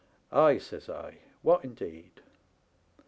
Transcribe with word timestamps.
* 0.23 0.31
Ay,' 0.47 0.57
says 0.57 0.89
I,' 0.89 1.19
what 1.43 1.63
indeed 1.63 2.21